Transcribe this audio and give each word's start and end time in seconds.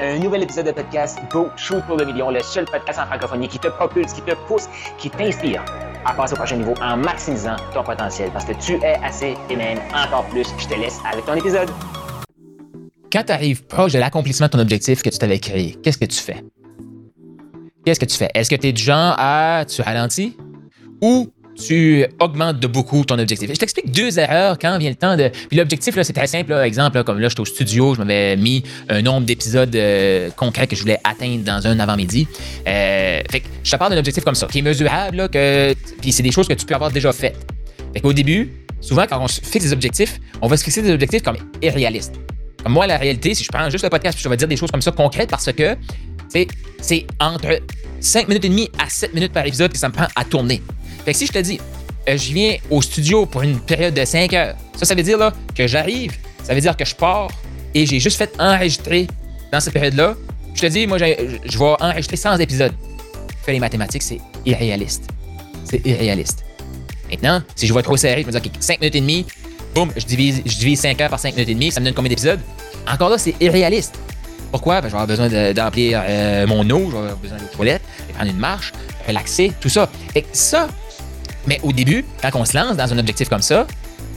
Un 0.00 0.18
nouvel 0.18 0.42
épisode 0.42 0.66
de 0.66 0.72
podcast 0.72 1.20
Go 1.30 1.50
Shoot 1.56 1.80
pour 1.86 1.96
le 1.96 2.04
million, 2.04 2.28
le 2.28 2.40
seul 2.40 2.64
podcast 2.64 2.98
en 2.98 3.06
francophonie 3.06 3.46
qui 3.46 3.60
te 3.60 3.68
propulse, 3.68 4.12
qui 4.12 4.22
te 4.22 4.34
pousse, 4.48 4.68
qui 4.98 5.08
t'inspire 5.08 5.64
à 6.04 6.12
passer 6.12 6.32
au 6.32 6.36
prochain 6.36 6.56
niveau 6.56 6.74
en 6.82 6.96
maximisant 6.96 7.54
ton 7.72 7.84
potentiel 7.84 8.28
parce 8.32 8.44
que 8.44 8.54
tu 8.54 8.72
es 8.82 8.96
assez 9.04 9.36
et 9.48 9.54
même 9.54 9.78
encore 9.94 10.26
plus. 10.30 10.48
Je 10.58 10.66
te 10.66 10.74
laisse 10.74 10.98
avec 11.08 11.24
ton 11.24 11.34
épisode. 11.34 11.70
Quand 13.12 13.22
tu 13.22 13.30
arrives 13.30 13.64
proche 13.66 13.92
de 13.92 14.00
l'accomplissement 14.00 14.46
de 14.46 14.50
ton 14.50 14.58
objectif 14.58 15.00
que 15.00 15.10
tu 15.10 15.18
t'avais 15.18 15.38
créé, 15.38 15.76
qu'est-ce 15.80 15.98
que 15.98 16.06
tu 16.06 16.18
fais? 16.18 16.42
Qu'est-ce 17.86 18.00
que 18.00 18.06
tu 18.06 18.16
fais? 18.16 18.30
Est-ce 18.34 18.50
que 18.50 18.56
tu 18.56 18.66
es 18.66 18.72
du 18.72 18.82
genre 18.82 19.14
à 19.16 19.64
tu 19.64 19.80
ralentis? 19.80 20.36
Ou 21.02 21.32
tu 21.54 22.04
augmentes 22.20 22.60
de 22.60 22.66
beaucoup 22.66 23.04
ton 23.04 23.18
objectif. 23.18 23.48
Je 23.50 23.58
t'explique 23.58 23.90
deux 23.90 24.18
erreurs 24.18 24.58
quand 24.58 24.76
vient 24.78 24.90
le 24.90 24.96
temps 24.96 25.16
de. 25.16 25.30
Puis 25.48 25.56
l'objectif, 25.56 25.94
c'est 26.02 26.12
très 26.12 26.26
simple. 26.26 26.52
Exemple, 26.52 26.96
là, 26.96 27.04
comme 27.04 27.18
là, 27.18 27.28
j'étais 27.28 27.40
au 27.40 27.44
studio, 27.44 27.94
je 27.94 28.00
m'avais 28.00 28.36
mis 28.36 28.62
un 28.88 29.02
nombre 29.02 29.26
d'épisodes 29.26 29.74
euh, 29.74 30.30
concrets 30.36 30.66
que 30.66 30.76
je 30.76 30.82
voulais 30.82 30.98
atteindre 31.04 31.44
dans 31.44 31.66
un 31.66 31.78
avant-midi. 31.78 32.26
Euh, 32.66 33.20
fait 33.30 33.40
que 33.40 33.46
je 33.62 33.70
te 33.70 33.76
parle 33.76 33.92
d'un 33.92 33.98
objectif 33.98 34.24
comme 34.24 34.34
ça, 34.34 34.46
qui 34.46 34.58
est 34.58 34.62
mesurable, 34.62 35.28
que. 35.28 35.74
Puis 36.00 36.12
c'est 36.12 36.22
des 36.22 36.32
choses 36.32 36.48
que 36.48 36.54
tu 36.54 36.66
peux 36.66 36.74
avoir 36.74 36.90
déjà 36.90 37.12
faites. 37.12 37.38
Fait 37.92 38.00
qu'au 38.00 38.12
début, 38.12 38.52
souvent, 38.80 39.06
quand 39.08 39.20
on 39.20 39.28
se 39.28 39.40
fixe 39.40 39.64
des 39.64 39.72
objectifs, 39.72 40.20
on 40.42 40.48
va 40.48 40.56
se 40.56 40.64
fixer 40.64 40.82
des 40.82 40.90
objectifs 40.90 41.22
comme 41.22 41.36
irréalistes. 41.62 42.14
Comme 42.62 42.72
moi, 42.72 42.86
la 42.86 42.96
réalité, 42.96 43.34
si 43.34 43.44
je 43.44 43.50
prends 43.50 43.68
juste 43.70 43.84
le 43.84 43.90
podcast, 43.90 44.18
je 44.20 44.28
vais 44.28 44.36
dire 44.36 44.48
des 44.48 44.56
choses 44.56 44.70
comme 44.70 44.82
ça 44.82 44.90
concrètes 44.90 45.30
parce 45.30 45.52
que 45.52 45.76
c'est 46.80 47.06
entre 47.20 47.60
5 48.00 48.28
minutes 48.28 48.44
et 48.44 48.48
demie 48.48 48.70
à 48.78 48.88
7 48.88 49.14
minutes 49.14 49.32
par 49.32 49.46
épisode 49.46 49.72
que 49.72 49.78
ça 49.78 49.88
me 49.88 49.92
prend 49.92 50.06
à 50.16 50.24
tourner. 50.24 50.62
Fait 51.04 51.12
que 51.12 51.18
si 51.18 51.26
je 51.26 51.32
te 51.32 51.38
dis, 51.38 51.60
euh, 52.08 52.16
je 52.16 52.32
viens 52.32 52.56
au 52.70 52.82
studio 52.82 53.26
pour 53.26 53.42
une 53.42 53.60
période 53.60 53.94
de 53.94 54.04
5 54.04 54.32
heures, 54.32 54.56
ça, 54.76 54.86
ça 54.86 54.94
veut 54.94 55.02
dire 55.02 55.18
là, 55.18 55.32
que 55.54 55.66
j'arrive, 55.66 56.12
ça 56.42 56.54
veut 56.54 56.60
dire 56.60 56.76
que 56.76 56.84
je 56.84 56.94
pars 56.94 57.30
et 57.74 57.86
j'ai 57.86 58.00
juste 58.00 58.16
fait 58.16 58.32
enregistrer 58.38 59.06
dans 59.52 59.60
cette 59.60 59.72
période-là. 59.72 60.14
Je 60.54 60.60
te 60.60 60.66
dis, 60.66 60.86
moi, 60.86 60.98
je 60.98 61.58
vais 61.58 61.74
enregistrer 61.80 62.16
100 62.16 62.38
épisodes. 62.38 62.72
Fais 63.44 63.52
les 63.52 63.60
mathématiques, 63.60 64.02
c'est 64.02 64.20
irréaliste. 64.46 65.08
C'est 65.64 65.84
irréaliste. 65.84 66.44
Maintenant, 67.10 67.42
si 67.56 67.66
je 67.66 67.72
vois 67.72 67.82
trop 67.82 67.96
serré, 67.96 68.22
je 68.22 68.26
me 68.26 68.32
dis, 68.32 68.38
OK, 68.38 68.50
5 68.60 68.80
minutes 68.80 68.94
et 68.94 69.00
demie, 69.00 69.26
boum, 69.74 69.90
je 69.96 70.04
divise, 70.04 70.42
je 70.46 70.56
divise 70.56 70.80
5 70.80 71.00
heures 71.00 71.10
par 71.10 71.18
5 71.18 71.34
minutes 71.34 71.48
et 71.48 71.54
demie, 71.54 71.70
ça 71.70 71.80
me 71.80 71.86
donne 71.86 71.94
combien 71.94 72.08
d'épisodes? 72.08 72.40
Encore 72.86 73.10
là, 73.10 73.18
c'est 73.18 73.34
irréaliste. 73.40 73.98
Pourquoi? 74.50 74.80
Ben, 74.80 74.88
je 74.88 74.92
vais 74.92 75.02
avoir 75.02 75.06
besoin 75.08 75.52
d'emplir 75.52 76.00
euh, 76.06 76.46
mon 76.46 76.68
eau, 76.70 76.86
je 76.86 76.92
vais 76.92 76.98
avoir 76.98 77.16
besoin 77.16 77.38
de 77.38 77.56
toilette, 77.56 77.82
de 78.08 78.14
prendre 78.14 78.30
une 78.30 78.38
marche, 78.38 78.72
relaxer, 79.06 79.52
tout 79.60 79.68
ça. 79.68 79.90
Et 80.14 80.24
ça, 80.32 80.68
mais 81.46 81.60
au 81.62 81.72
début, 81.72 82.04
quand 82.22 82.30
on 82.34 82.44
se 82.44 82.56
lance 82.56 82.76
dans 82.76 82.92
un 82.92 82.98
objectif 82.98 83.28
comme 83.28 83.42
ça, 83.42 83.66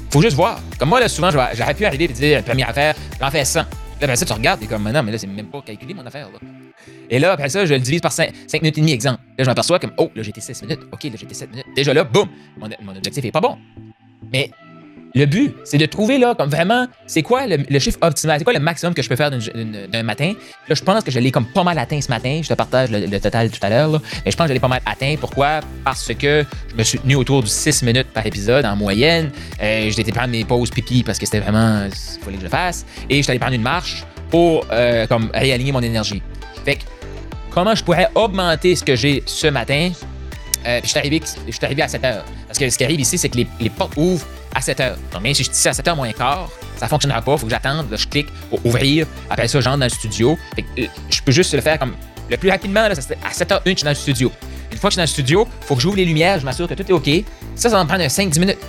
faut 0.09 0.21
juste 0.21 0.35
voir. 0.35 0.59
Comme 0.79 0.89
moi, 0.89 0.99
là, 0.99 1.09
souvent, 1.09 1.29
j'aurais 1.31 1.73
pu 1.73 1.85
arriver 1.85 2.05
et 2.05 2.07
dire, 2.07 2.43
première 2.43 2.69
affaire, 2.69 2.95
j'en 3.19 3.29
fais 3.29 3.45
100. 3.45 3.59
Là, 3.59 3.65
après 4.01 4.15
ça, 4.15 4.25
tu 4.25 4.33
regardes, 4.33 4.61
et 4.61 4.67
comme, 4.67 4.89
non, 4.89 5.03
mais 5.03 5.11
là, 5.11 5.17
c'est 5.17 5.27
même 5.27 5.47
pas 5.47 5.61
calculé 5.61 5.93
mon 5.93 6.05
affaire. 6.05 6.29
Et 7.09 7.19
là, 7.19 7.31
après 7.33 7.49
ça, 7.49 7.65
je 7.65 7.73
le 7.73 7.79
divise 7.79 8.01
par 8.01 8.11
5, 8.11 8.31
minutes 8.53 8.77
et 8.77 8.81
demie, 8.81 8.91
exemple. 8.91 9.21
Là, 9.37 9.43
je 9.43 9.49
m'aperçois 9.49 9.79
comme, 9.79 9.93
oh, 9.97 10.11
là, 10.15 10.21
été 10.21 10.39
6 10.39 10.61
minutes. 10.63 10.81
OK, 10.91 11.03
là, 11.03 11.09
été 11.09 11.33
7 11.33 11.49
minutes. 11.49 11.65
Déjà 11.75 11.93
là, 11.93 12.03
boum, 12.03 12.29
mon, 12.57 12.69
mon 12.81 12.95
objectif 12.95 13.25
est 13.25 13.31
pas 13.31 13.41
bon. 13.41 13.57
Mais 14.31 14.51
le 15.17 15.25
but, 15.25 15.55
c'est 15.63 15.77
de 15.77 15.85
trouver 15.85 16.17
là, 16.17 16.35
comme 16.35 16.49
vraiment, 16.49 16.87
c'est 17.05 17.23
quoi 17.23 17.45
le, 17.47 17.79
chiffre 17.79 17.97
optimal, 18.01 18.39
c'est 18.39 18.43
quoi 18.43 18.53
le 18.53 18.59
maximum 18.59 18.93
que 18.93 19.01
je 19.01 19.09
peux 19.09 19.15
faire 19.15 19.31
d'un 19.31 20.03
matin. 20.03 20.33
Là, 20.67 20.75
je 20.75 20.83
pense 20.83 21.03
que 21.03 21.11
je 21.11 21.19
l'ai 21.19 21.31
comme 21.31 21.45
pas 21.45 21.63
mal 21.63 21.77
atteint 21.79 21.99
ce 22.01 22.09
matin. 22.09 22.39
Je 22.43 22.47
te 22.47 22.53
partage 22.53 22.89
le, 22.91 23.19
total 23.19 23.49
tout 23.49 23.59
à 23.61 23.69
l'heure. 23.69 24.01
Mais 24.25 24.31
je 24.31 24.37
pense 24.37 24.45
que 24.45 24.49
je 24.49 24.53
l'ai 24.53 24.59
pas 24.59 24.67
mal 24.67 24.81
atteint. 24.85 25.15
Pourquoi? 25.19 25.61
Parce 25.83 26.13
que 26.13 26.45
je 26.71 26.75
me 26.75 26.83
suis 26.83 26.99
tenu 26.99 27.15
autour 27.15 27.43
de 27.43 27.47
6 27.47 27.83
minutes 27.83 28.07
par 28.13 28.25
épisode 28.25 28.65
en 28.65 28.75
moyenne. 28.75 29.31
Euh, 29.61 29.89
été 29.89 30.11
prendre 30.11 30.29
mes 30.29 30.45
pauses 30.45 30.69
pipi 30.69 31.03
parce 31.03 31.17
que 31.17 31.25
c'était 31.25 31.39
vraiment, 31.39 31.85
il 31.85 32.23
fallait 32.23 32.37
que 32.37 32.41
je 32.41 32.45
le 32.45 32.49
fasse. 32.49 32.85
Et 33.09 33.17
je 33.17 33.21
suis 33.23 33.31
allé 33.31 33.39
prendre 33.39 33.55
une 33.55 33.61
marche 33.61 34.05
pour 34.29 34.65
euh, 34.71 35.07
comme 35.07 35.29
réaligner 35.33 35.71
mon 35.71 35.81
énergie. 35.81 36.21
Fait 36.65 36.75
que, 36.75 36.83
comment 37.49 37.73
je 37.73 37.83
pourrais 37.83 38.09
augmenter 38.13 38.75
ce 38.75 38.83
que 38.83 38.95
j'ai 38.95 39.23
ce 39.25 39.47
matin? 39.47 39.91
Euh, 40.65 40.79
je 40.83 40.87
suis 40.89 40.97
arrivé, 40.97 41.81
à 41.81 41.87
7 41.87 42.03
heures. 42.03 42.25
Que 42.57 42.69
ce 42.69 42.77
qui 42.77 42.83
arrive 42.83 42.99
ici, 42.99 43.17
c'est 43.17 43.29
que 43.29 43.37
les, 43.37 43.69
portes 43.69 43.93
ouvrent 43.97 44.25
à 44.55 44.61
7 44.61 44.79
h. 44.79 44.95
Donc, 45.11 45.21
même 45.21 45.33
si 45.33 45.43
je 45.43 45.49
suis 45.49 45.57
ici 45.57 45.67
à 45.67 45.73
7 45.73 45.85
h 45.85 45.95
moins 45.95 46.11
quart, 46.11 46.49
ça 46.77 46.85
ne 46.85 46.89
fonctionnera 46.89 47.21
pas. 47.21 47.33
Il 47.33 47.37
faut 47.37 47.45
que 47.45 47.51
j'attende. 47.51 47.87
je 47.91 48.07
clique 48.07 48.27
pour 48.49 48.65
ouvrir. 48.65 49.05
Après 49.29 49.47
ça, 49.47 49.61
j'entre 49.61 49.77
dans 49.77 49.85
le 49.85 49.89
studio. 49.89 50.37
Euh, 50.57 50.87
je 51.09 51.21
peux 51.21 51.31
juste 51.31 51.53
le 51.53 51.61
faire 51.61 51.77
comme 51.77 51.95
le 52.29 52.37
plus 52.37 52.49
rapidement. 52.49 52.87
Là, 52.87 52.95
à 53.23 53.31
7 53.31 53.49
h 53.49 53.55
1, 53.55 53.61
je 53.65 53.75
suis 53.75 53.83
dans 53.83 53.89
le 53.89 53.95
studio. 53.95 54.31
Une 54.71 54.77
fois 54.77 54.89
que 54.89 54.91
je 54.91 54.95
suis 54.95 54.97
dans 54.97 55.03
le 55.03 55.07
studio, 55.07 55.47
il 55.61 55.65
faut 55.65 55.75
que 55.75 55.81
j'ouvre 55.81 55.97
les 55.97 56.05
lumières. 56.05 56.39
Je 56.39 56.45
m'assure 56.45 56.67
que 56.67 56.73
tout 56.73 56.83
est 56.83 56.91
OK. 56.91 57.09
Ça, 57.55 57.69
ça 57.69 57.77
va 57.77 57.83
me 57.83 57.87
prendre 57.87 58.03
5-10 58.03 58.39
minutes. 58.39 58.59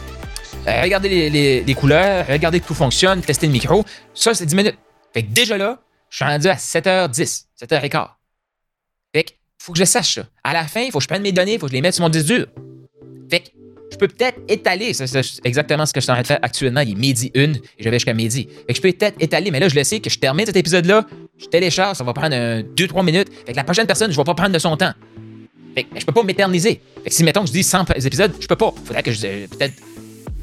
Euh, 0.66 0.82
regardez 0.82 1.30
les, 1.64 1.74
couleurs, 1.74 2.26
regardez 2.28 2.60
que 2.60 2.66
tout 2.66 2.74
fonctionne, 2.74 3.22
tester 3.22 3.46
le 3.46 3.52
micro. 3.52 3.84
Ça, 4.14 4.34
c'est 4.34 4.46
10 4.46 4.54
minutes. 4.54 4.78
Fait 5.14 5.22
que 5.22 5.28
déjà 5.28 5.56
là, 5.56 5.78
je 6.10 6.16
suis 6.16 6.24
rendu 6.24 6.48
à 6.48 6.54
7h10, 6.54 7.44
7h15. 7.62 8.08
Fait 9.14 9.24
que 9.24 9.32
faut 9.58 9.72
que 9.72 9.78
je 9.78 9.84
sache 9.84 10.14
ça. 10.14 10.22
À 10.44 10.52
la 10.52 10.66
fin, 10.66 10.80
il 10.80 10.90
faut 10.90 10.98
que 10.98 11.04
je 11.04 11.08
prenne 11.08 11.22
mes 11.22 11.32
données, 11.32 11.54
il 11.54 11.58
faut 11.58 11.66
que 11.66 11.70
je 11.70 11.76
les 11.76 11.82
mette 11.82 11.94
sur 11.94 12.02
mon 12.02 12.08
disque 12.08 12.26
dur. 12.26 12.46
Fait 13.30 13.40
que 13.40 13.48
peux 13.98 14.08
peut-être 14.08 14.38
étaler, 14.48 14.92
c'est 14.94 15.06
exactement 15.44 15.86
ce 15.86 15.92
que 15.92 16.00
je 16.00 16.04
suis 16.04 16.10
en 16.10 16.14
train 16.14 16.22
de 16.22 16.26
faire 16.26 16.38
actuellement. 16.42 16.80
Il 16.80 16.92
est 16.92 16.94
midi 16.94 17.30
une 17.34 17.56
et 17.56 17.82
je 17.82 17.88
vais 17.88 17.96
jusqu'à 17.96 18.14
midi. 18.14 18.48
Fait 18.66 18.72
que 18.72 18.76
je 18.76 18.80
peux 18.80 18.92
peut-être 18.92 19.16
étaler, 19.20 19.50
mais 19.50 19.60
là, 19.60 19.68
je 19.68 19.74
le 19.74 19.84
sais 19.84 20.00
que 20.00 20.10
je 20.10 20.18
termine 20.18 20.46
cet 20.46 20.56
épisode-là, 20.56 21.06
je 21.38 21.46
télécharge, 21.46 21.96
ça 21.96 22.04
va 22.04 22.12
prendre 22.12 22.34
2-3 22.34 23.04
minutes. 23.04 23.28
Fait 23.46 23.52
que 23.52 23.56
la 23.56 23.64
prochaine 23.64 23.86
personne, 23.86 24.10
je 24.10 24.16
vais 24.16 24.24
pas 24.24 24.34
prendre 24.34 24.52
de 24.52 24.58
son 24.58 24.76
temps. 24.76 24.92
Fait 25.74 25.84
que 25.84 26.00
je 26.00 26.04
peux 26.04 26.12
pas 26.12 26.22
m'éterniser. 26.22 26.80
Fait 27.04 27.10
que 27.10 27.14
si, 27.14 27.24
mettons, 27.24 27.46
je 27.46 27.52
dis 27.52 27.62
100 27.62 27.90
épisodes, 28.04 28.32
je 28.40 28.46
peux 28.46 28.56
pas. 28.56 28.72
Faudrait 28.84 29.02
que 29.02 29.12
je. 29.12 29.46
Peut-être 29.46 29.74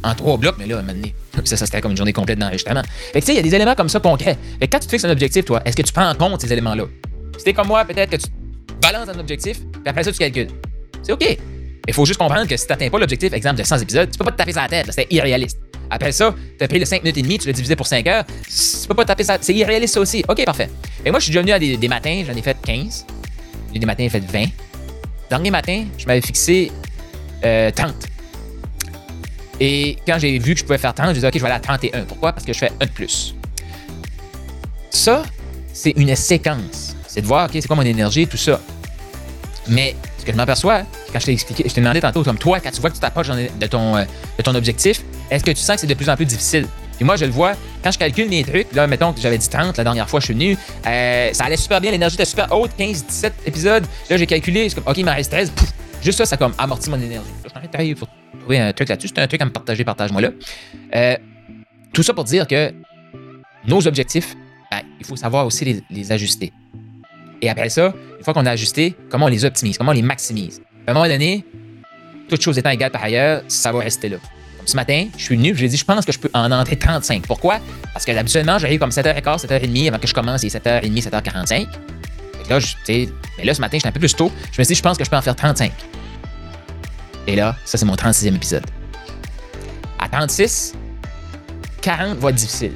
en 0.03 0.13
trois 0.13 0.37
blocs, 0.37 0.55
mais 0.59 0.67
là, 0.67 0.77
à 0.77 0.79
un 0.79 0.81
moment 0.83 0.93
donné, 0.93 1.15
ça, 1.43 1.57
ça 1.57 1.65
serait 1.65 1.81
comme 1.81 1.91
une 1.91 1.97
journée 1.97 2.13
complète 2.13 2.39
d'enregistrement. 2.39 2.83
Fait 3.13 3.19
que 3.19 3.25
tu 3.25 3.25
sais, 3.25 3.33
il 3.33 3.37
y 3.37 3.39
a 3.39 3.43
des 3.43 3.55
éléments 3.55 3.75
comme 3.75 3.89
ça 3.89 3.99
concrets. 3.99 4.37
Fait 4.59 4.67
que 4.67 4.71
quand 4.71 4.79
tu 4.79 4.85
te 4.85 4.91
fixes 4.91 5.05
un 5.05 5.09
objectif, 5.09 5.45
toi, 5.45 5.61
est-ce 5.65 5.75
que 5.75 5.81
tu 5.81 5.91
prends 5.91 6.09
en 6.09 6.15
compte 6.15 6.41
ces 6.41 6.51
éléments-là? 6.51 6.85
Si 7.37 7.43
t'es 7.43 7.53
comme 7.53 7.67
moi, 7.67 7.83
peut-être 7.85 8.11
que 8.11 8.17
tu 8.17 8.27
balances 8.81 9.09
un 9.09 9.19
objectif, 9.19 9.59
puis 9.59 9.81
après 9.85 10.03
ça, 10.03 10.11
tu 10.11 10.19
calcules. 10.19 10.47
C'est 11.01 11.11
OK. 11.11 11.37
Il 11.87 11.93
faut 11.93 12.05
juste 12.05 12.19
comprendre 12.19 12.47
que 12.47 12.57
si 12.57 12.65
tu 12.65 12.71
n'atteins 12.71 12.89
pas 12.89 12.99
l'objectif, 12.99 13.31
exemple, 13.33 13.57
de 13.57 13.63
100 13.63 13.79
épisodes, 13.79 14.11
tu 14.11 14.17
peux 14.17 14.25
pas 14.25 14.31
te 14.31 14.37
taper 14.37 14.51
sur 14.51 14.61
la 14.61 14.67
tête. 14.67 14.87
C'est 14.91 15.07
irréaliste. 15.11 15.59
Après 15.89 16.11
ça, 16.11 16.33
tu 16.57 16.63
as 16.63 16.67
pris 16.67 16.79
le 16.79 16.85
5 16.85 17.03
minutes 17.03 17.17
et 17.17 17.21
demie, 17.21 17.37
tu 17.37 17.47
l'as 17.47 17.53
divisé 17.53 17.75
pour 17.75 17.85
5 17.85 18.07
heures. 18.07 18.25
Tu 18.25 18.87
peux 18.87 18.95
pas 18.95 19.03
te 19.03 19.09
taper 19.09 19.23
ça. 19.23 19.37
C'est 19.39 19.53
irréaliste 19.53 19.93
ça 19.93 19.99
aussi. 19.99 20.23
OK, 20.27 20.43
parfait. 20.45 20.69
Et 21.05 21.11
moi, 21.11 21.19
je 21.19 21.25
suis 21.25 21.31
déjà 21.31 21.41
venu 21.41 21.51
à 21.51 21.59
des, 21.59 21.87
matins, 21.87 22.23
j'en 22.25 22.35
ai 22.35 22.41
fait 22.41 22.57
15. 22.63 23.05
Des 23.73 23.85
matins, 23.85 24.03
j'ai 24.03 24.09
fait 24.09 24.31
20. 24.31 24.45
Dernier 25.29 25.51
matin, 25.51 25.85
je 25.97 26.05
m'avais 26.05 26.21
fixé 26.21 26.71
euh, 27.43 27.69
30. 27.71 27.93
Et 29.59 29.97
quand 30.07 30.17
j'ai 30.17 30.39
vu 30.39 30.53
que 30.53 30.59
je 30.59 30.65
pouvais 30.65 30.77
faire 30.77 30.93
30, 30.93 31.13
je 31.13 31.19
dit, 31.19 31.25
OK, 31.25 31.33
je 31.33 31.39
vais 31.39 31.45
aller 31.45 31.55
à 31.55 31.59
31. 31.59 32.03
Pourquoi? 32.03 32.31
Parce 32.31 32.45
que 32.45 32.53
je 32.53 32.57
fais 32.57 32.71
un 32.79 32.85
de 32.85 32.91
plus. 32.91 33.35
Ça, 34.89 35.23
c'est 35.73 35.91
une 35.91 36.15
séquence. 36.15 36.95
C'est 37.07 37.21
de 37.21 37.27
voir, 37.27 37.45
OK, 37.45 37.51
c'est 37.53 37.67
quoi 37.67 37.75
mon 37.75 37.83
énergie, 37.83 38.27
tout 38.27 38.37
ça. 38.37 38.61
Mais 39.67 39.95
ce 40.19 40.25
que 40.25 40.31
je 40.31 40.37
m'aperçois, 40.37 40.83
quand 41.15 41.21
je 41.21 41.27
t'ai 41.27 41.31
expliqué, 41.31 41.63
je 41.65 41.73
t'ai 41.73 41.79
demandé 41.79 42.01
tantôt, 42.01 42.23
comme 42.23 42.37
toi, 42.37 42.59
quand 42.59 42.71
tu 42.71 42.81
vois 42.81 42.89
que 42.89 42.95
tu 42.95 42.99
t'approches 42.99 43.29
de 43.29 43.67
ton, 43.67 43.95
euh, 43.95 44.03
de 44.37 44.43
ton 44.43 44.53
objectif, 44.53 45.01
est-ce 45.31 45.45
que 45.45 45.51
tu 45.51 45.61
sens 45.61 45.75
que 45.75 45.81
c'est 45.81 45.87
de 45.87 45.93
plus 45.93 46.09
en 46.09 46.17
plus 46.17 46.25
difficile? 46.25 46.67
Puis 46.97 47.05
moi, 47.05 47.15
je 47.15 47.23
le 47.23 47.31
vois, 47.31 47.53
quand 47.81 47.89
je 47.89 47.97
calcule 47.97 48.27
mes 48.27 48.43
trucs, 48.43 48.73
là, 48.73 48.85
mettons 48.85 49.13
que 49.13 49.21
j'avais 49.21 49.37
dit 49.37 49.47
30 49.47 49.77
la 49.77 49.83
dernière 49.85 50.09
fois 50.09 50.19
je 50.19 50.25
suis 50.25 50.33
venu, 50.33 50.57
euh, 50.85 51.29
ça 51.31 51.45
allait 51.45 51.55
super 51.55 51.79
bien, 51.79 51.91
l'énergie 51.91 52.15
était 52.15 52.25
super 52.25 52.51
haute, 52.51 52.71
15, 52.77 53.05
17 53.05 53.33
épisodes. 53.45 53.85
Là, 54.09 54.17
j'ai 54.17 54.25
calculé, 54.27 54.67
c'est 54.67 54.75
comme, 54.75 54.91
OK, 54.91 54.97
il 54.97 55.05
m'en 55.05 55.13
reste 55.13 55.31
13. 55.31 55.53
juste 56.03 56.17
ça, 56.17 56.25
ça 56.25 56.35
comme 56.35 56.53
amorti 56.57 56.89
mon 56.89 56.97
énergie. 56.97 57.29
je 57.45 57.49
suis 57.49 57.57
en 57.57 57.95
train 57.95 58.07
trouver 58.41 58.59
un 58.59 58.73
truc 58.73 58.89
là-dessus. 58.89 59.07
C'est 59.07 59.21
un 59.21 59.27
truc 59.27 59.41
à 59.41 59.45
me 59.45 59.51
partager, 59.51 59.85
partage-moi 59.85 60.19
là. 60.19 60.31
Euh, 60.95 61.15
tout 61.93 62.03
ça 62.03 62.13
pour 62.13 62.25
dire 62.25 62.45
que 62.45 62.73
nos 63.65 63.87
objectifs, 63.87 64.35
ben, 64.69 64.81
il 64.99 65.05
faut 65.05 65.15
savoir 65.15 65.45
aussi 65.45 65.63
les, 65.63 65.81
les 65.89 66.11
ajuster. 66.11 66.51
Et 67.41 67.49
après 67.49 67.69
ça, 67.69 67.93
une 68.17 68.23
fois 68.23 68.33
qu'on 68.33 68.45
a 68.45 68.51
ajusté, 68.51 68.95
comment 69.09 69.27
on 69.27 69.29
les 69.29 69.45
optimise, 69.45 69.77
comment 69.77 69.91
on 69.91 69.95
les 69.95 70.01
maximise? 70.01 70.61
À 70.87 70.91
un 70.91 70.93
moment 70.93 71.07
donné, 71.07 71.43
toutes 72.29 72.41
choses 72.41 72.57
étant 72.57 72.69
égales 72.69 72.91
par 72.91 73.03
ailleurs, 73.03 73.41
ça 73.47 73.71
va 73.71 73.79
rester 73.79 74.09
là. 74.09 74.17
Comme 74.57 74.67
ce 74.67 74.75
matin, 74.75 75.07
je 75.17 75.23
suis 75.23 75.35
venu, 75.35 75.55
j'ai 75.55 75.67
dit, 75.67 75.77
je 75.77 75.85
pense 75.85 76.05
que 76.05 76.11
je 76.11 76.19
peux 76.19 76.29
en 76.33 76.51
entrer 76.51 76.77
35. 76.77 77.25
Pourquoi? 77.25 77.59
Parce 77.93 78.05
que 78.05 78.11
habituellement, 78.11 78.59
j'arrive 78.59 78.79
comme 78.79 78.89
7h15, 78.89 79.45
7h30 79.45 79.87
avant 79.87 79.99
que 79.99 80.07
je 80.07 80.13
commence, 80.13 80.43
il 80.43 80.47
est 80.47 80.55
7h30, 80.55 81.09
7h45. 81.09 81.67
là, 82.49 82.59
mais 83.37 83.45
là, 83.45 83.53
ce 83.53 83.61
matin, 83.61 83.77
j'étais 83.77 83.87
un 83.87 83.91
peu 83.91 83.99
plus 83.99 84.13
tôt. 84.15 84.31
Je 84.51 84.61
me 84.61 84.63
suis 84.63 84.73
dit, 84.73 84.75
je 84.75 84.83
pense 84.83 84.97
que 84.97 85.03
je 85.03 85.09
peux 85.09 85.17
en 85.17 85.21
faire 85.21 85.35
35. 85.35 85.71
Et 87.27 87.35
là, 87.35 87.55
ça, 87.65 87.77
c'est 87.77 87.85
mon 87.85 87.95
36e 87.95 88.35
épisode. 88.35 88.65
À 89.99 90.07
36, 90.07 90.73
40 91.81 92.17
va 92.19 92.29
être 92.29 92.35
difficile. 92.35 92.73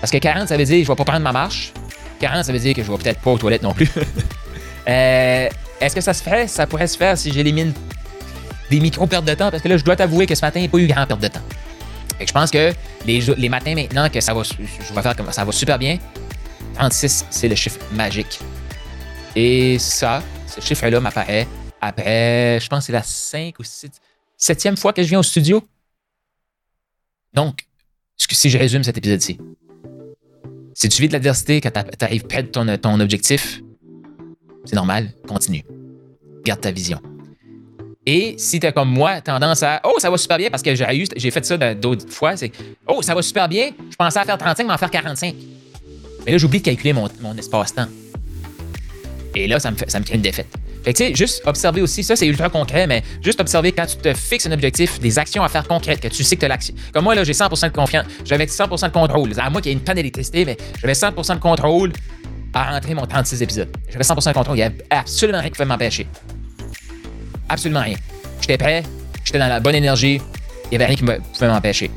Parce 0.00 0.10
que 0.10 0.18
40, 0.18 0.48
ça 0.48 0.56
veut 0.56 0.64
dire, 0.64 0.82
je 0.82 0.88
vais 0.88 0.96
pas 0.96 1.04
prendre 1.04 1.20
ma 1.20 1.32
marche. 1.32 1.72
40, 2.20 2.44
ça 2.44 2.52
veut 2.52 2.58
dire 2.58 2.74
que 2.74 2.82
je 2.82 2.90
vais 2.90 2.98
peut-être 2.98 3.20
pas 3.20 3.30
aux 3.30 3.38
toilettes 3.38 3.62
non 3.62 3.74
plus. 3.74 3.90
euh, 4.88 5.48
est-ce 5.80 5.94
que 5.94 6.00
ça 6.00 6.14
se 6.14 6.22
fait? 6.22 6.46
Ça 6.48 6.66
pourrait 6.66 6.86
se 6.86 6.96
faire 6.96 7.16
si 7.18 7.32
j'élimine 7.32 7.72
des 8.70 8.80
micro-pertes 8.80 9.24
de 9.24 9.34
temps, 9.34 9.50
parce 9.50 9.62
que 9.62 9.68
là, 9.68 9.76
je 9.76 9.84
dois 9.84 9.96
t'avouer 9.96 10.26
que 10.26 10.34
ce 10.34 10.44
matin, 10.44 10.58
il 10.60 10.62
n'y 10.62 10.68
a 10.68 10.70
pas 10.70 10.78
eu 10.78 10.86
grand 10.86 11.06
perte 11.06 11.20
de 11.20 11.28
temps. 11.28 11.42
Fait 12.18 12.24
que 12.24 12.28
je 12.28 12.32
pense 12.32 12.50
que 12.50 12.72
les, 13.04 13.48
matins 13.48 13.74
maintenant 13.74 14.08
que 14.08 14.20
ça 14.20 14.32
va, 14.32 14.42
ça 14.44 15.44
va 15.44 15.52
super 15.52 15.78
bien, 15.78 15.98
36, 16.74 17.26
c'est 17.30 17.48
le 17.48 17.54
chiffre 17.54 17.78
magique. 17.92 18.40
Et 19.36 19.78
ça, 19.78 20.22
ce 20.46 20.60
chiffre-là 20.60 21.00
m'apparaît 21.00 21.46
après, 21.84 22.60
je 22.60 22.68
pense 22.68 22.80
que 22.80 22.86
c'est 22.86 22.92
la 22.92 23.02
5 23.02 23.58
ou 23.58 23.64
6, 23.64 23.90
7e 24.38 24.76
fois 24.76 24.92
que 24.92 25.02
je 25.02 25.08
viens 25.08 25.18
au 25.18 25.24
studio. 25.24 25.62
Donc, 27.34 27.66
si 28.16 28.50
je 28.50 28.56
résume 28.56 28.84
cet 28.84 28.96
épisode-ci, 28.96 29.38
Si 30.74 30.88
tu 30.88 31.02
vis 31.02 31.08
de 31.08 31.12
l'adversité, 31.12 31.60
quand 31.60 31.70
tu 31.72 32.04
arrives 32.04 32.24
près 32.24 32.44
de 32.44 32.76
ton 32.76 33.00
objectif, 33.00 33.60
c'est 34.64 34.76
normal, 34.76 35.12
continue. 35.26 35.64
Garde 36.44 36.60
ta 36.60 36.70
vision. 36.70 37.00
Et 38.04 38.34
si 38.36 38.58
tu 38.58 38.66
as 38.66 38.72
comme 38.72 38.90
moi 38.90 39.20
tendance 39.20 39.62
à 39.62 39.80
Oh, 39.84 39.94
ça 39.98 40.10
va 40.10 40.18
super 40.18 40.36
bien 40.36 40.50
parce 40.50 40.62
que 40.62 40.74
j'ai 40.74 40.96
eu, 40.96 41.06
j'ai 41.16 41.30
fait 41.30 41.44
ça 41.44 41.74
d'autres 41.74 42.08
fois, 42.08 42.36
c'est 42.36 42.50
Oh, 42.86 43.00
ça 43.00 43.14
va 43.14 43.22
super 43.22 43.48
bien, 43.48 43.70
je 43.90 43.96
pensais 43.96 44.18
à 44.18 44.24
faire 44.24 44.38
35, 44.38 44.66
mais 44.66 44.72
en 44.72 44.78
faire 44.78 44.90
45. 44.90 45.34
Mais 46.26 46.32
là, 46.32 46.38
j'oublie 46.38 46.58
de 46.58 46.64
calculer 46.64 46.92
mon, 46.92 47.08
mon 47.20 47.36
espace-temps. 47.36 47.86
Et 49.34 49.46
là, 49.46 49.58
ça 49.60 49.70
me, 49.70 49.76
fait, 49.76 49.90
ça 49.90 49.98
me 50.00 50.14
une 50.14 50.20
défaite. 50.20 50.48
Fait 50.84 50.92
que, 50.92 50.98
tu 50.98 51.04
sais, 51.04 51.14
juste 51.14 51.42
observer 51.46 51.80
aussi, 51.80 52.02
ça 52.02 52.16
c'est 52.16 52.26
ultra 52.26 52.48
concret, 52.48 52.88
mais 52.88 53.04
juste 53.22 53.40
observer 53.40 53.70
quand 53.70 53.86
tu 53.86 53.96
te 53.96 54.12
fixes 54.14 54.46
un 54.46 54.52
objectif, 54.52 54.98
des 54.98 55.16
actions 55.18 55.44
à 55.44 55.48
faire 55.48 55.66
concrètes, 55.66 56.00
que 56.00 56.08
tu 56.08 56.24
sais 56.24 56.34
que 56.34 56.40
tu 56.40 56.48
l'action. 56.48 56.74
Comme 56.92 57.04
moi, 57.04 57.14
là, 57.14 57.22
j'ai 57.22 57.32
100% 57.32 57.68
de 57.68 57.72
confiance, 57.72 58.04
j'avais 58.24 58.46
100% 58.46 58.88
de 58.88 58.92
contrôle. 58.92 59.30
À 59.38 59.48
moi 59.48 59.60
qui 59.60 59.68
y 59.68 59.72
ait 59.72 59.74
une 59.74 59.80
panne 59.80 59.94
d'électricité, 59.94 60.44
mais 60.44 60.56
j'avais 60.80 60.94
100% 60.94 61.36
de 61.36 61.40
contrôle 61.40 61.92
à 62.54 62.72
rentrer 62.72 62.94
mon 62.94 63.06
36 63.06 63.42
épisodes. 63.42 63.68
J'avais 63.88 64.04
100% 64.04 64.28
de 64.28 64.34
contrôle, 64.34 64.56
il 64.56 64.60
n'y 64.60 64.62
avait 64.64 64.84
absolument 64.90 65.40
rien 65.40 65.48
qui 65.48 65.56
pouvait 65.56 65.68
m'empêcher. 65.68 66.06
Absolument 67.48 67.82
rien. 67.82 67.96
J'étais 68.40 68.58
prêt, 68.58 68.82
j'étais 69.24 69.38
dans 69.38 69.48
la 69.48 69.60
bonne 69.60 69.74
énergie, 69.74 70.20
il 70.64 70.70
n'y 70.70 70.76
avait 70.76 70.86
rien 70.86 70.96
qui 70.96 71.04
pouvait 71.04 71.48
m'empêcher. 71.48 71.90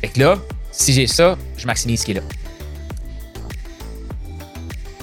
Fait 0.00 0.08
que 0.08 0.20
là, 0.20 0.38
si 0.70 0.92
j'ai 0.92 1.06
ça, 1.06 1.36
je 1.56 1.66
maximise 1.66 2.00
ce 2.00 2.04
qui 2.06 2.10
est 2.12 2.14
là. 2.14 2.22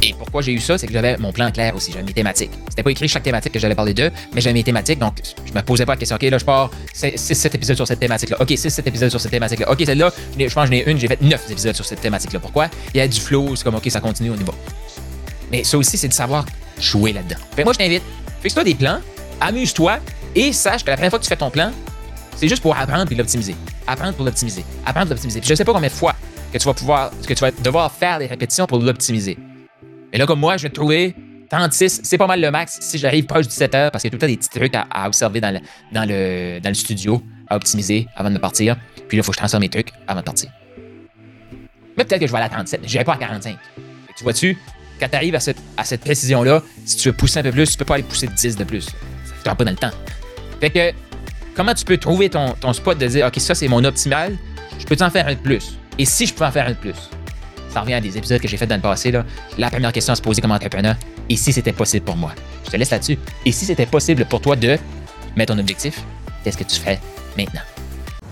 Et 0.06 0.14
pourquoi 0.14 0.44
j'ai 0.44 0.54
eu 0.54 0.60
ça, 0.60 0.78
c'est 0.78 0.86
que 0.86 0.94
j'avais 0.94 1.18
mon 1.18 1.32
plan 1.32 1.52
clair 1.52 1.76
aussi, 1.76 1.92
j'avais 1.92 2.04
mes 2.04 2.14
thématiques. 2.14 2.52
C'était 2.70 2.84
pas 2.84 2.92
écrit 2.92 3.08
chaque 3.08 3.24
thématique 3.24 3.52
que 3.52 3.58
j'allais 3.58 3.74
parler 3.74 3.96
d'eux, 3.96 4.12
mais 4.34 4.42
j'avais 4.42 4.54
mes 4.54 4.64
thématiques, 4.64 5.00
donc 5.00 5.16
je 5.44 5.52
me 5.52 5.62
posais 5.62 5.84
pas 5.84 5.94
la 5.94 5.98
question, 5.98 6.16
OK, 6.16 6.22
là, 6.22 6.38
je 6.38 6.46
pars 6.46 6.70
6-7 6.94 7.56
épisodes 7.56 7.76
sur 7.76 7.88
cette 7.88 8.00
thématique-là. 8.00 8.38
OK, 8.40 8.50
6-7 8.50 8.88
épisodes 8.88 9.10
sur 9.10 9.20
cette 9.20 9.32
thématique-là. 9.32 9.72
OK, 9.72 9.82
celle-là, 9.84 10.14
je 10.38 10.44
pense 10.44 10.54
que 10.54 10.66
j'en 10.68 10.72
ai 10.72 10.84
une, 10.90 11.00
j'ai 11.00 11.08
fait 11.08 11.20
9 11.22 11.50
épisodes 11.50 11.76
sur 11.76 11.86
cette 11.86 12.02
thématique-là. 12.02 12.40
Pourquoi? 12.40 12.70
Il 12.94 12.98
y 12.98 13.02
a 13.02 13.08
du 13.08 13.20
flow, 13.20 13.56
c'est 13.56 13.64
comme, 13.64 13.76
OK, 13.76 13.90
ça 13.90 14.00
continue, 14.00 14.30
on 14.30 14.36
va. 14.36 14.54
Mais 15.52 15.64
ça 15.64 15.76
aussi, 15.78 15.98
c'est 15.98 16.08
de 16.08 16.14
savoir 16.14 16.46
jouer 16.80 17.14
là-dedans. 17.14 17.38
Moi, 17.64 17.74
je 17.74 17.78
t'invite, 17.80 18.04
fixe-toi 18.42 18.64
des 18.64 18.76
plans, 18.76 19.00
amuse-toi 19.42 19.98
et 20.36 20.54
sache 20.54 20.84
que 20.84 20.92
la 20.92 20.98
première 20.98 21.10
fois 21.10 21.20
que 21.20 21.24
tu 21.24 21.30
fais 21.30 21.36
ton 21.36 21.50
plan, 21.50 21.72
c'est 22.36 22.48
juste 22.48 22.62
pour 22.62 22.78
apprendre 22.78 23.12
et 23.12 23.16
l'optimiser. 23.16 23.56
Apprendre 23.88 24.14
pour 24.14 24.26
l'optimiser. 24.26 24.64
Apprendre 24.86 25.08
pour 25.08 25.16
l'optimiser. 25.16 25.42
Je 25.44 25.56
sais 25.56 25.66
pas 25.66 25.74
combien 25.74 25.90
de 25.90 25.94
fois 25.94 26.14
que 26.54 26.58
tu 26.60 26.66
vas 26.66 26.74
pouvoir, 26.74 27.12
que 27.26 27.34
tu 27.34 27.42
vas 27.42 27.52
devoir 27.52 27.92
faire 27.92 28.20
des 28.20 28.28
répétitions 28.28 28.68
pour 28.68 28.80
l'optimiser. 28.80 29.38
Et 30.16 30.18
là, 30.18 30.26
comme 30.26 30.40
moi, 30.40 30.56
je 30.56 30.64
vais 30.64 30.70
trouver 30.70 31.14
36, 31.50 32.00
c'est 32.04 32.18
pas 32.18 32.26
mal 32.26 32.40
le 32.40 32.50
max 32.50 32.78
si 32.80 32.98
j'arrive 32.98 33.26
proche 33.26 33.50
du 33.50 33.54
7 33.54 33.76
heures 33.76 33.92
parce 33.92 34.02
qu'il 34.02 34.08
y 34.08 34.16
a 34.16 34.18
tout 34.18 34.26
le 34.26 34.28
temps 34.28 34.32
des 34.32 34.38
petits 34.38 34.50
trucs 34.50 34.74
à, 34.74 35.06
observer 35.06 35.42
dans 35.42 35.54
le, 35.54 35.60
dans, 35.92 36.08
le, 36.08 36.62
dans 36.62 36.70
le 36.70 36.74
studio, 36.74 37.22
à 37.50 37.58
optimiser 37.58 38.08
avant 38.16 38.32
de 38.32 38.38
partir. 38.38 38.78
Puis 39.10 39.18
là, 39.18 39.22
il 39.22 39.24
faut 39.24 39.34
que 39.34 39.36
je 39.36 39.40
transforme 39.40 39.64
mes 39.64 39.70
trucs 39.70 39.90
avant 40.08 40.22
de 40.22 40.26
partir. 40.26 40.50
Mais 41.98 42.06
peut-être 42.06 42.22
que 42.22 42.28
je 42.28 42.32
vais 42.32 42.38
aller 42.38 42.46
à 42.46 42.50
37, 42.50 42.82
je 42.88 43.00
pas 43.04 43.14
à 43.16 43.18
45. 43.18 43.58
tu 44.16 44.24
vois-tu, 44.24 44.58
quand 45.02 45.10
tu 45.10 45.16
arrives 45.18 45.36
à 45.36 45.42
cette, 45.42 45.60
à 45.76 45.84
cette 45.84 46.00
précision-là, 46.00 46.64
si 46.86 46.96
tu 46.96 47.10
veux 47.10 47.16
pousser 47.16 47.40
un 47.40 47.44
peu 47.44 47.52
plus, 47.52 47.70
tu 47.70 47.78
peux 47.78 47.84
pas 47.84 47.96
aller 47.96 48.04
pousser 48.04 48.28
10 48.28 48.56
de 48.56 48.64
plus. 48.64 48.86
Ça 49.44 49.52
ne 49.52 49.56
pas 49.56 49.66
dans 49.66 49.72
le 49.72 49.76
temps. 49.76 49.92
Fait 50.62 50.70
que, 50.70 50.94
comment 51.56 51.74
tu 51.74 51.84
peux 51.84 51.98
trouver 51.98 52.30
ton, 52.30 52.54
ton 52.54 52.72
spot 52.72 52.98
de 52.98 53.08
dire, 53.08 53.28
OK, 53.28 53.38
ça 53.40 53.54
c'est 53.54 53.68
mon 53.68 53.84
optimal, 53.84 54.38
je 54.80 54.86
peux 54.86 54.96
en 55.04 55.10
faire 55.10 55.28
un 55.28 55.34
de 55.34 55.40
plus? 55.40 55.78
Et 55.98 56.06
si 56.06 56.26
je 56.26 56.34
peux 56.34 56.46
en 56.46 56.52
faire 56.52 56.68
un 56.68 56.72
de 56.72 56.78
plus? 56.78 57.10
Ça 57.76 57.82
revient 57.82 57.96
à 57.96 58.00
des 58.00 58.18
épisodes 58.18 58.40
que 58.40 58.48
j'ai 58.48 58.56
fait 58.56 58.68
dans 58.68 58.78
le 58.78 58.82
passé, 58.82 59.12
la 59.58 59.70
première 59.70 59.92
question 59.92 60.14
à 60.14 60.16
se 60.16 60.22
poser 60.22 60.42
comme 60.42 60.54
entrepreneur, 60.54 60.96
et 61.28 61.36
si 61.36 61.52
c'était 61.52 61.74
possible 61.74 62.06
pour 62.06 62.16
moi? 62.16 62.32
Je 62.64 62.72
te 62.72 62.78
laisse 62.78 62.90
là-dessus. 62.90 63.18
Et 63.46 63.52
si 63.52 63.66
c'était 63.66 63.86
possible 63.86 64.24
pour 64.24 64.40
toi 64.40 64.56
de 64.56 64.78
mettre 65.36 65.54
ton 65.54 65.60
objectif, 65.60 66.02
qu'est-ce 66.42 66.58
que 66.58 66.64
tu 66.64 66.80
fais 66.80 67.02
maintenant? 67.38 67.75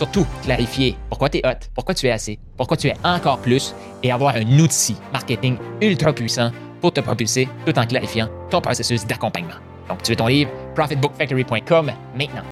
Surtout, 0.00 0.26
clarifier 0.42 0.96
pourquoi 1.10 1.28
tu 1.28 1.36
es 1.36 1.46
hot, 1.46 1.68
pourquoi 1.74 1.94
tu 1.94 2.06
es 2.06 2.10
assez, 2.10 2.38
pourquoi 2.56 2.78
tu 2.78 2.88
es 2.88 2.94
encore 3.04 3.38
plus 3.40 3.74
et 4.02 4.10
avoir 4.10 4.34
un 4.34 4.58
outil 4.58 4.96
marketing 5.12 5.58
ultra 5.82 6.14
puissant 6.14 6.52
pour 6.80 6.90
te 6.94 7.00
propulser 7.00 7.46
tout 7.66 7.78
en 7.78 7.84
clarifiant 7.84 8.30
ton 8.48 8.62
processus 8.62 9.06
d'accompagnement. 9.06 9.60
Donc, 9.90 10.02
tu 10.02 10.12
veux 10.12 10.16
ton 10.16 10.28
livre, 10.28 10.50
profitbookfactory.com 10.74 11.92
maintenant. 12.16 12.44